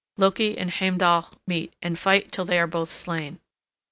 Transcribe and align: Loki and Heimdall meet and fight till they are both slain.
Loki 0.17 0.57
and 0.57 0.71
Heimdall 0.71 1.29
meet 1.45 1.75
and 1.79 1.95
fight 1.95 2.31
till 2.31 2.43
they 2.43 2.57
are 2.57 2.65
both 2.65 2.89
slain. 2.89 3.39